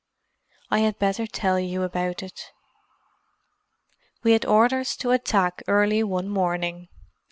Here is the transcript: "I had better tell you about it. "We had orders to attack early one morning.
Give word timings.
"I 0.71 0.79
had 0.79 0.97
better 0.97 1.27
tell 1.27 1.59
you 1.59 1.83
about 1.83 2.23
it. 2.23 2.41
"We 4.23 4.31
had 4.31 4.45
orders 4.45 4.95
to 4.97 5.11
attack 5.11 5.61
early 5.67 6.01
one 6.01 6.27
morning. 6.27 6.87